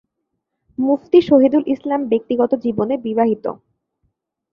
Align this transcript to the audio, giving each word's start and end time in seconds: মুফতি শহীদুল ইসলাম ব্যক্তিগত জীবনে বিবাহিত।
মুফতি 0.77 1.19
শহীদুল 1.21 1.63
ইসলাম 1.73 2.01
ব্যক্তিগত 2.11 2.51
জীবনে 2.63 2.95
বিবাহিত। 3.05 3.45